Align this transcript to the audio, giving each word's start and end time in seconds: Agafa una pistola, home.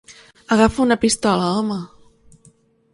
Agafa 0.55 0.81
una 0.87 0.97
pistola, 1.05 1.53
home. 1.59 1.81